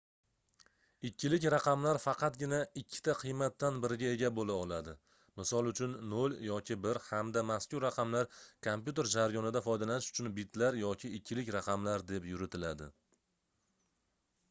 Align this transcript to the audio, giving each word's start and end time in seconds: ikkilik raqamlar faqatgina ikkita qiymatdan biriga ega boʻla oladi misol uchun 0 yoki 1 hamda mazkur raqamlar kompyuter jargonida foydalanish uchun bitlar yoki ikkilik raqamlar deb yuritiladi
ikkilik 1.07 1.43
raqamlar 1.53 1.97
faqatgina 2.03 2.59
ikkita 2.81 3.13
qiymatdan 3.17 3.75
biriga 3.83 4.07
ega 4.13 4.31
boʻla 4.39 4.55
oladi 4.61 4.95
misol 5.41 5.69
uchun 5.71 5.93
0 6.13 6.33
yoki 6.45 6.77
1 6.85 6.99
hamda 7.09 7.43
mazkur 7.49 7.85
raqamlar 7.87 8.31
kompyuter 8.69 9.09
jargonida 9.17 9.63
foydalanish 9.67 10.07
uchun 10.15 10.31
bitlar 10.39 10.79
yoki 10.81 11.11
ikkilik 11.19 11.53
raqamlar 11.57 12.07
deb 12.13 12.25
yuritiladi 12.33 12.89